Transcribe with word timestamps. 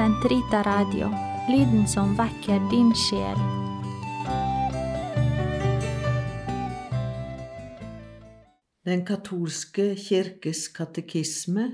Sentrita 0.00 0.62
Radio, 0.62 1.10
lyden 1.48 1.82
som 1.88 2.14
vekker 2.16 2.62
din 2.70 2.88
sjel. 2.96 3.40
Den 8.88 9.04
katolske 9.04 9.90
kirkes 10.00 10.70
katekisme, 10.72 11.66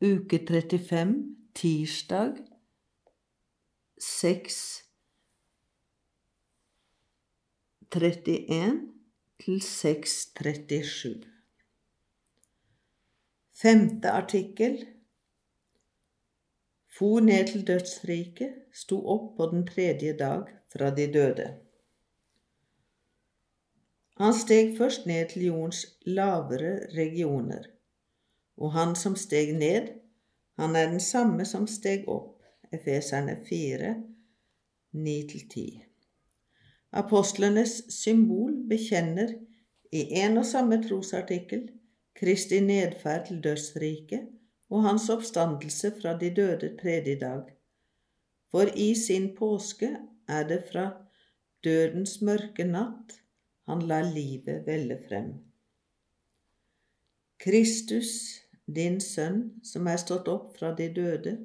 uke 0.00 0.40
35, 0.48 1.12
tirsdag, 1.60 2.40
6, 4.00 4.64
31 7.92 8.80
til 9.44 9.60
637. 9.60 11.20
Femte 13.60 14.20
artikkel 14.24 14.95
For 16.96 17.20
ned 17.20 17.50
til 17.50 17.66
dødsriket, 17.66 18.52
sto 18.72 19.02
opp 19.12 19.36
på 19.36 19.48
den 19.52 19.66
tredje 19.68 20.14
dag 20.16 20.46
fra 20.72 20.90
de 20.96 21.06
døde. 21.12 21.46
Han 24.16 24.32
steg 24.32 24.76
først 24.78 25.04
ned 25.06 25.28
til 25.28 25.44
jordens 25.50 25.82
lavere 26.06 26.78
regioner, 26.96 27.66
og 28.56 28.72
han 28.72 28.94
som 28.96 29.16
steg 29.16 29.52
ned, 29.58 29.90
han 30.56 30.76
er 30.76 30.88
den 30.90 31.02
samme 31.04 31.44
som 31.44 31.66
steg 31.68 32.08
opp, 32.08 32.40
Efeserne 32.72 33.36
4, 33.48 33.92
9-10. 34.96 35.66
Apostlenes 36.96 37.76
symbol 37.92 38.56
bekjenner 38.68 39.36
i 39.92 40.06
en 40.22 40.40
og 40.40 40.48
samme 40.48 40.80
trosartikkel 40.82 41.68
Kristi 42.16 42.62
nedferd 42.64 43.26
til 43.28 43.44
dødsriket 43.44 44.32
og 44.70 44.82
hans 44.86 45.08
oppstandelse 45.12 45.92
fra 46.00 46.16
de 46.18 46.30
døde 46.34 46.72
tredje 46.80 47.18
dag. 47.20 47.50
For 48.50 48.70
i 48.74 48.94
sin 48.98 49.32
påske 49.36 49.90
er 50.28 50.48
det 50.48 50.62
fra 50.70 50.86
dødens 51.64 52.20
mørke 52.22 52.66
natt 52.68 53.20
han 53.66 53.82
lar 53.90 54.06
livet 54.14 54.66
velle 54.66 54.98
frem. 55.08 55.32
Kristus, 57.42 58.12
din 58.66 59.00
sønn, 59.00 59.60
som 59.66 59.86
er 59.90 60.00
stått 60.02 60.30
opp 60.30 60.56
fra 60.58 60.72
de 60.78 60.88
døde, 60.94 61.36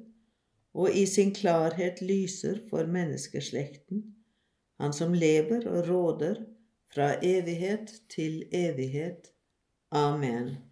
og 0.72 0.94
i 0.96 1.04
sin 1.06 1.34
klarhet 1.36 2.00
lyser 2.02 2.62
for 2.70 2.88
menneskeslekten, 2.88 4.06
han 4.80 4.94
som 4.96 5.14
lever 5.14 5.66
og 5.68 5.88
råder 5.88 6.40
fra 6.94 7.12
evighet 7.22 7.92
til 8.10 8.42
evighet. 8.56 9.30
Amen. 9.90 10.71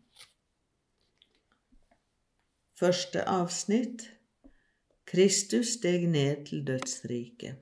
Første 2.80 3.26
avsnitt 3.28 4.06
Kristus 5.04 5.74
steg 5.76 6.06
ned 6.08 6.46
til 6.46 6.62
dødsriket. 6.64 7.58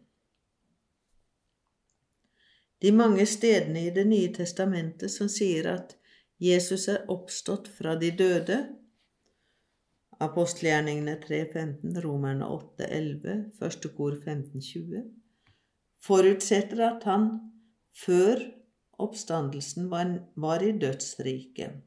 De 2.83 2.93
mange 2.95 3.27
stedene 3.27 3.83
i 3.89 3.91
Det 3.91 4.05
nye 4.07 4.29
testamentet 4.37 5.11
som 5.11 5.27
sier 5.27 5.67
at 5.73 5.97
Jesus 6.39 6.87
er 6.93 7.11
oppstått 7.11 7.67
fra 7.81 7.97
de 7.99 8.13
døde, 8.15 8.61
apostelgjerningene 10.23 11.19
3.15, 11.27 11.99
romerne 12.07 12.47
8.11, 12.47 13.59
første 13.59 13.91
kor 13.99 14.15
15.20, 14.23 15.03
forutsetter 15.99 16.87
at 16.93 17.11
han 17.11 17.29
før 18.07 18.47
oppstandelsen 19.03 19.91
var 19.91 20.63
i 20.63 20.73
dødsriket. 20.79 21.79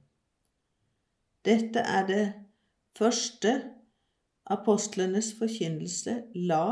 Dette 1.48 1.80
er 1.80 2.08
det 2.08 2.24
første 2.98 3.54
apostlenes 4.46 5.34
forkynnelse 5.40 6.16
la 6.36 6.66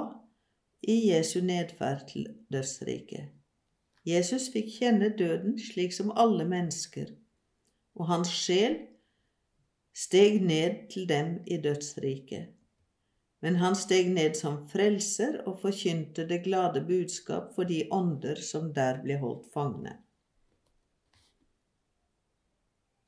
i 0.82 1.12
Jesu 1.12 1.40
nedferd 1.42 2.08
til 2.08 2.28
dødsriket. 2.52 3.30
Jesus 4.08 4.48
fikk 4.54 4.72
kjenne 4.80 5.10
døden 5.18 5.58
slik 5.60 5.94
som 5.94 6.12
alle 6.16 6.46
mennesker, 6.48 7.12
og 7.96 8.08
hans 8.08 8.32
sjel 8.32 8.78
steg 9.96 10.40
ned 10.42 10.88
til 10.92 11.10
dem 11.10 11.40
i 11.48 11.60
dødsriket. 11.62 12.48
Men 13.42 13.60
han 13.60 13.76
steg 13.76 14.10
ned 14.12 14.36
som 14.40 14.62
frelser 14.72 15.40
og 15.48 15.60
forkynte 15.62 16.26
det 16.28 16.42
glade 16.44 16.82
budskap 16.88 17.54
for 17.56 17.68
de 17.68 17.86
ånder 17.96 18.40
som 18.44 18.74
der 18.76 19.00
ble 19.04 19.20
holdt 19.20 19.48
fangne. 19.54 19.96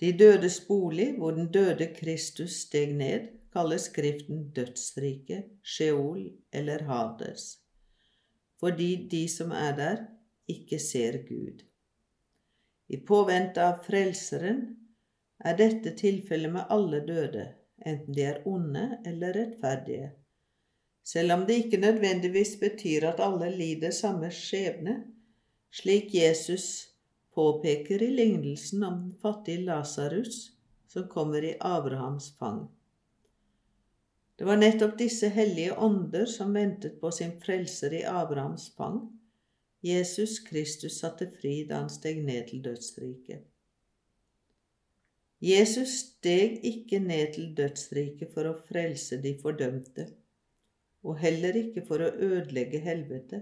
De 0.02 0.12
dødes 0.18 0.60
bolig, 0.68 1.12
hvor 1.18 1.32
den 1.32 1.52
døde 1.54 1.88
Kristus 1.94 2.52
steg 2.66 2.94
ned, 2.98 3.28
kalles 3.54 3.82
Skriften 3.82 4.48
dødsriket, 4.56 5.44
Sheol 5.64 6.32
eller 6.54 6.84
Hades, 6.88 7.60
fordi 8.60 9.08
de 9.12 9.28
som 9.30 9.52
er 9.52 9.76
der, 9.76 9.98
ikke 10.48 10.80
ser 10.80 11.18
Gud. 11.28 11.62
I 12.90 12.98
påvente 13.08 13.62
av 13.62 13.84
Frelseren 13.86 14.62
er 15.40 15.58
dette 15.58 15.94
tilfellet 15.96 16.54
med 16.54 16.74
alle 16.74 17.04
døde, 17.08 17.46
enten 17.86 18.16
de 18.16 18.26
er 18.26 18.42
onde 18.48 18.88
eller 19.06 19.38
rettferdige, 19.38 20.12
selv 21.06 21.34
om 21.34 21.46
det 21.46 21.66
ikke 21.66 21.78
nødvendigvis 21.78 22.58
betyr 22.60 23.08
at 23.10 23.22
alle 23.24 23.50
lider 23.56 23.94
samme 23.94 24.32
skjebne, 24.32 25.04
slik 25.72 26.16
Jesus 26.16 26.91
påpeker 27.34 28.04
i 28.04 28.12
lignelsen 28.12 28.84
om 28.84 29.00
den 29.02 29.16
fattige 29.22 29.64
Lasarus 29.66 30.52
som 30.88 31.08
kommer 31.08 31.44
i 31.44 31.58
Abrahams 31.60 32.38
fang. 32.38 32.68
Det 34.36 34.46
var 34.46 34.58
nettopp 34.58 34.98
disse 34.98 35.30
hellige 35.30 35.76
ånder 35.78 36.26
som 36.26 36.54
ventet 36.54 37.00
på 37.02 37.12
sin 37.12 37.36
frelser 37.42 37.94
i 37.94 38.04
Abrahams 38.04 38.72
fang. 38.76 39.00
Jesus 39.82 40.40
Kristus 40.40 41.00
satte 41.00 41.28
fri 41.32 41.64
da 41.70 41.84
han 41.84 41.90
steg 41.90 42.24
ned 42.26 42.50
til 42.50 42.64
dødsriket. 42.66 43.46
Jesus 45.42 45.94
steg 46.00 46.60
ikke 46.68 47.00
ned 47.02 47.34
til 47.34 47.54
dødsriket 47.58 48.34
for 48.34 48.50
å 48.50 48.58
frelse 48.68 49.18
de 49.24 49.32
fordømte, 49.42 50.06
og 51.02 51.18
heller 51.18 51.58
ikke 51.64 51.82
for 51.88 52.04
å 52.06 52.12
ødelegge 52.14 52.82
helvete 52.86 53.42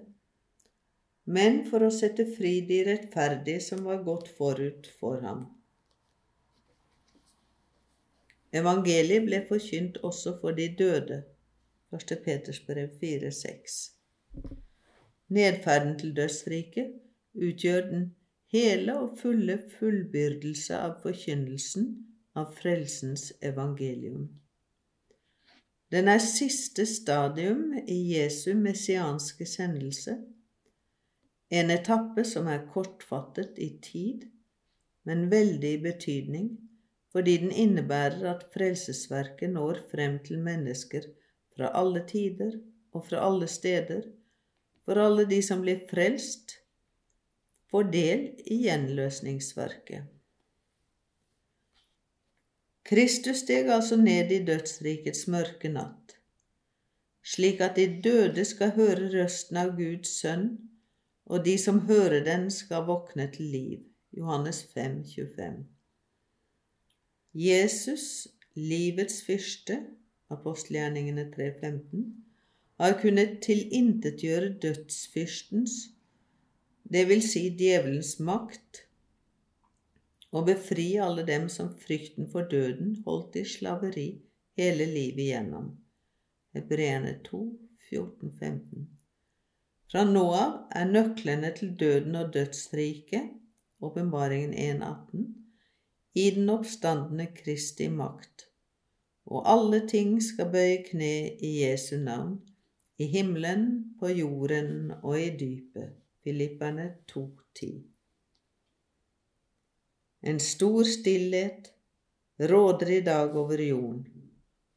men 1.37 1.59
for 1.69 1.85
å 1.85 1.91
sette 1.93 2.25
fri 2.33 2.55
de 2.65 2.79
rettferdige 2.87 3.61
som 3.61 3.83
var 3.85 4.01
gått 4.05 4.29
forut 4.37 4.87
for 4.99 5.21
ham. 5.21 5.43
Evangeliet 8.49 9.27
ble 9.27 9.43
forkynt 9.45 9.99
også 10.09 10.39
for 10.41 10.57
de 10.57 10.65
døde. 10.79 11.19
1. 11.93 12.15
Peters 12.25 12.61
brev 12.65 12.95
4,6. 13.01 13.77
Nedferden 15.37 15.93
til 16.01 16.15
dødsriket 16.17 16.95
utgjør 17.37 17.85
den 17.91 18.07
hele 18.53 18.95
og 18.97 19.19
fulle 19.21 19.59
fullbyrdelse 19.75 20.77
av 20.77 20.97
forkynnelsen 21.03 21.91
av 22.41 22.55
frelsens 22.57 23.29
evangelium. 23.45 24.25
Den 25.93 26.09
er 26.09 26.21
siste 26.21 26.85
stadium 26.89 27.77
i 27.85 27.99
Jesu 28.15 28.55
messianske 28.57 29.45
sendelse 29.49 30.17
en 31.49 31.71
etappe 31.73 32.23
som 32.27 32.47
er 32.47 32.67
kortfattet 32.73 33.57
i 33.57 33.69
tid, 33.81 34.27
men 35.09 35.29
veldig 35.31 35.71
i 35.73 35.81
betydning, 35.81 36.49
fordi 37.09 37.37
den 37.41 37.51
innebærer 37.51 38.27
at 38.29 38.45
frelsesverket 38.53 39.49
når 39.55 39.81
frem 39.91 40.19
til 40.25 40.41
mennesker 40.45 41.07
fra 41.55 41.71
alle 41.79 42.03
tider 42.07 42.59
og 42.93 43.07
fra 43.07 43.23
alle 43.25 43.49
steder, 43.49 44.05
for 44.85 45.01
alle 45.01 45.25
de 45.29 45.41
som 45.45 45.65
blir 45.65 45.81
frelst, 45.89 46.59
får 47.69 47.89
del 47.93 48.23
i 48.45 48.61
gjenløsningsverket. 48.65 50.05
Kristus 52.89 53.43
steg 53.43 53.67
altså 53.69 53.99
ned 54.01 54.31
i 54.33 54.39
dødsrikets 54.45 55.27
mørke 55.29 55.69
natt, 55.69 56.15
slik 57.21 57.61
at 57.61 57.77
de 57.77 57.85
døde 58.01 58.45
skal 58.49 58.73
høre 58.77 59.11
røsten 59.13 59.59
av 59.61 59.75
Guds 59.77 60.15
sønn 60.21 60.47
og 61.29 61.45
de 61.45 61.55
som 61.61 61.83
hører 61.85 62.23
den, 62.25 62.49
skal 62.51 62.87
våkne 62.89 63.29
til 63.33 63.51
liv. 63.53 63.85
Johannes 64.17 64.63
5, 64.73 65.03
25. 65.05 65.59
Jesus, 67.33 68.27
livets 68.57 69.21
fyrste, 69.25 69.77
apostelgjerningene 70.33 71.27
3, 71.35 71.51
15, 71.61 72.07
har 72.81 72.97
kunnet 73.01 73.37
tilintetgjøre 73.45 74.55
dødsfyrstens, 74.63 75.77
det 76.89 77.05
vil 77.09 77.21
si 77.21 77.49
djevelens 77.53 78.15
makt, 78.19 78.85
og 80.33 80.47
befri 80.49 80.95
alle 81.01 81.25
dem 81.27 81.49
som 81.49 81.69
frykten 81.77 82.29
for 82.31 82.49
døden 82.49 82.95
holdt 83.05 83.37
i 83.37 83.45
slaveri 83.45 84.07
hele 84.57 84.85
livet 84.89 85.25
igjennom. 85.29 85.75
Hebreerne 86.57 87.19
2, 87.25 87.43
14, 87.89 88.37
15. 88.39 88.98
Fra 89.89 90.03
nå 90.05 90.23
av 90.37 90.51
er 90.77 90.85
nøklene 90.85 91.49
til 91.57 91.71
døden 91.79 92.17
og 92.19 92.33
dødsriket, 92.35 93.31
åpenbaringen 93.81 94.53
1.18, 94.83 95.23
i 96.13 96.25
den 96.35 96.51
oppstandende 96.53 97.25
Kristi 97.33 97.87
makt, 97.89 98.45
og 99.25 99.49
alle 99.49 99.79
ting 99.89 100.19
skal 100.21 100.51
bøye 100.53 100.83
kne 100.85 101.13
i 101.41 101.51
Jesu 101.63 101.95
navn, 102.03 102.37
i 102.99 103.07
himmelen, 103.09 103.95
på 103.99 104.11
jorden 104.13 104.91
og 105.01 105.15
i 105.17 105.29
dypet. 105.39 105.95
Filipperne 106.23 106.85
2,10. 107.11 107.69
En 110.21 110.39
stor 110.39 110.83
stillhet 110.83 111.69
råder 112.39 112.91
i 112.97 113.01
dag 113.01 113.35
over 113.35 113.61
jorden, 113.63 114.07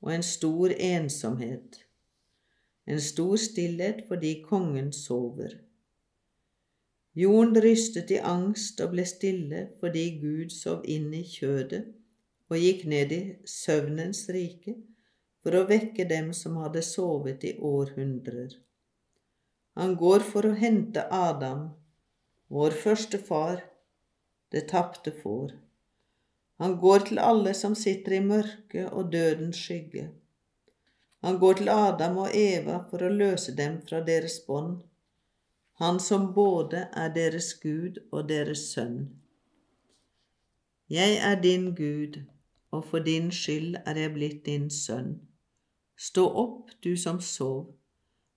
og 0.01 0.15
en 0.15 0.23
stor 0.23 0.73
ensomhet. 0.79 1.83
En 2.87 3.01
stor 3.01 3.37
stillhet 3.39 4.05
fordi 4.09 4.41
kongen 4.47 4.91
sover. 4.93 5.59
Jorden 7.15 7.61
rystet 7.63 8.11
i 8.11 8.19
angst 8.25 8.81
og 8.81 8.95
ble 8.95 9.05
stille 9.07 9.67
fordi 9.81 10.07
Gud 10.23 10.55
sov 10.55 10.87
inn 10.89 11.11
i 11.15 11.23
kjødet 11.29 11.83
og 12.49 12.59
gikk 12.61 12.87
ned 12.89 13.13
i 13.13 13.21
søvnens 13.49 14.25
rike 14.33 14.75
for 15.43 15.57
å 15.59 15.67
vekke 15.69 16.07
dem 16.09 16.31
som 16.37 16.57
hadde 16.63 16.83
sovet 16.87 17.45
i 17.45 17.53
århundrer. 17.59 18.55
Han 19.79 19.95
går 20.01 20.25
for 20.25 20.49
å 20.49 20.57
hente 20.57 21.05
Adam, 21.17 21.69
vår 22.53 22.77
første 22.83 23.21
far, 23.21 23.63
det 24.53 24.67
tapte 24.73 25.15
får. 25.23 25.55
Han 26.61 26.77
går 26.81 27.07
til 27.09 27.21
alle 27.21 27.55
som 27.57 27.77
sitter 27.79 28.19
i 28.19 28.25
mørket 28.25 28.93
og 28.93 29.13
dødens 29.13 29.61
skygge. 29.65 30.11
Han 31.23 31.39
går 31.39 31.61
til 31.61 31.69
Adam 31.69 32.17
og 32.25 32.35
Eva 32.35 32.83
for 32.91 33.03
å 33.03 33.13
løse 33.13 33.55
dem 33.59 33.81
fra 33.87 34.01
deres 34.07 34.41
bånd 34.47 34.81
han 35.83 36.01
som 36.01 36.29
både 36.35 36.87
er 36.95 37.09
deres 37.15 37.55
Gud 37.59 37.99
og 38.13 38.29
deres 38.29 38.69
sønn. 38.71 38.99
Jeg 40.91 41.17
er 41.29 41.41
din 41.43 41.73
Gud, 41.75 42.21
og 42.71 42.85
for 42.91 43.03
din 43.03 43.31
skyld 43.35 43.81
er 43.81 43.99
jeg 43.99 44.13
blitt 44.15 44.45
din 44.47 44.69
sønn. 44.71 45.17
Stå 45.99 46.27
opp, 46.45 46.71
du 46.85 46.93
som 46.97 47.19
sov, 47.21 47.73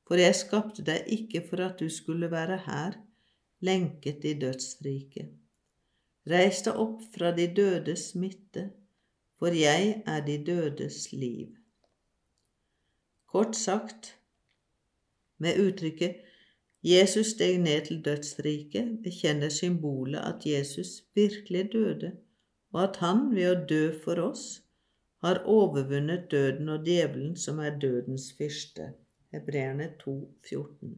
for 0.07 0.21
jeg 0.21 0.37
skapte 0.39 0.85
deg 0.87 1.05
ikke 1.17 1.43
for 1.49 1.61
at 1.67 1.77
du 1.81 1.89
skulle 1.89 2.31
være 2.31 2.57
her, 2.65 2.97
lenket 3.61 4.25
i 4.25 4.33
dødsriket. 4.41 5.29
Reis 6.25 6.63
deg 6.65 6.81
opp 6.81 7.03
fra 7.13 7.29
de 7.35 7.45
dødes 7.61 8.07
midte, 8.15 8.69
for 9.37 9.53
jeg 9.53 10.01
er 10.01 10.25
de 10.25 10.39
dødes 10.49 11.11
liv. 11.13 11.53
Kort 13.35 13.55
sagt, 13.55 14.17
med 15.37 15.57
uttrykket 15.59 16.21
Jesus 16.83 17.33
steg 17.33 17.57
ned 17.59 17.81
til 17.89 17.97
dødsriket, 18.05 18.93
bekjenner 19.03 19.51
symbolet 19.51 20.21
at 20.23 20.45
Jesus 20.45 21.03
virkelig 21.19 21.65
døde, 21.73 22.13
og 22.71 22.83
at 22.83 23.01
han 23.03 23.35
ved 23.35 23.49
å 23.49 23.65
dø 23.73 23.81
for 24.05 24.23
oss 24.23 24.45
har 25.25 25.43
overvunnet 25.57 26.31
døden 26.31 26.71
og 26.77 26.87
djevelen, 26.87 27.35
som 27.35 27.59
er 27.59 27.75
dødens 27.75 28.31
fyrste. 28.39 28.93
Hebreerne 29.35 29.91
2, 29.99 30.17
14. 30.49 30.95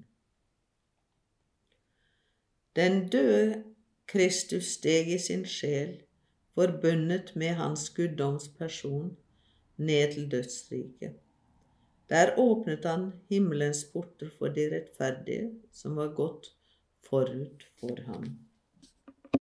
Den 2.76 3.08
døde 3.10 3.64
Kristus 4.06 4.76
steg 4.78 5.10
i 5.10 5.24
sin 5.26 5.46
sjel, 5.58 6.04
forbundet 6.54 7.34
med 7.36 7.58
hans 7.58 7.90
guddomsperson, 7.98 9.16
ned 9.78 10.14
til 10.14 10.30
dødsriket. 10.32 11.24
Der 12.10 12.34
åpnet 12.40 12.86
han 12.88 13.10
himmelens 13.30 13.84
porter 13.92 14.30
for 14.40 14.54
de 14.56 14.70
rettferdige 14.72 15.50
som 15.76 15.98
var 16.00 16.14
gått 16.16 16.54
forut 17.10 17.66
for 17.82 18.00
ham. 18.08 18.47